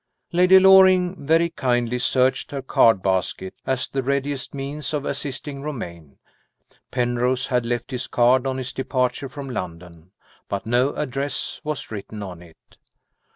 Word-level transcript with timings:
Lady 0.31 0.57
Loring 0.59 1.27
very 1.27 1.51
kindly 1.51 1.99
searched 1.99 2.49
her 2.49 2.63
card 2.63 3.03
basket, 3.03 3.53
as 3.67 3.87
the 3.87 4.01
readiest 4.01 4.51
means 4.51 4.95
of 4.95 5.05
assisting 5.05 5.61
Romayne. 5.61 6.17
Penrose 6.89 7.45
had 7.45 7.67
left 7.67 7.91
his 7.91 8.07
card, 8.07 8.47
on 8.47 8.57
his 8.57 8.73
departure 8.73 9.29
from 9.29 9.47
London, 9.47 10.09
but 10.49 10.65
no 10.65 10.89
address 10.93 11.61
was 11.63 11.91
written 11.91 12.23
on 12.23 12.41
it. 12.41 12.79